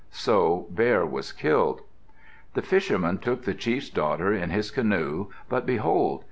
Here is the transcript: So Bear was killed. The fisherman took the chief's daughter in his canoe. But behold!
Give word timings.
So 0.09 0.65
Bear 0.71 1.05
was 1.05 1.31
killed. 1.31 1.81
The 2.55 2.63
fisherman 2.63 3.19
took 3.19 3.43
the 3.43 3.53
chief's 3.53 3.91
daughter 3.91 4.33
in 4.33 4.49
his 4.49 4.71
canoe. 4.71 5.27
But 5.47 5.67
behold! 5.67 6.19